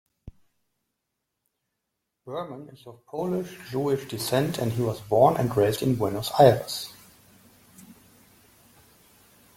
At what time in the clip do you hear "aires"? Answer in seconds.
6.39-6.91